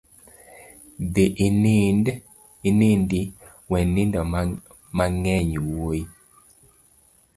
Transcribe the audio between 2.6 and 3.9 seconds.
inindi we